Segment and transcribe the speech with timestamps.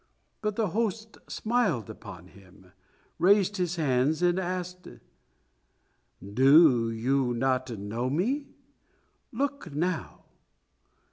[0.41, 2.71] But the host smiled upon him,
[3.19, 4.87] raised his hands and asked,
[6.33, 8.47] "Do you not know me?
[9.31, 10.23] Look now."